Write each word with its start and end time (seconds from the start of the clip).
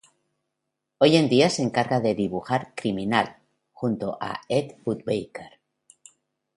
Hoy 0.97 1.15
en 1.15 1.29
día 1.29 1.51
se 1.51 1.61
encarga 1.61 1.99
de 1.99 2.15
dibujar 2.15 2.73
Criminal, 2.73 3.37
junto 3.71 4.17
a 4.19 4.41
Ed 4.49 4.77
Brubaker. 4.83 5.59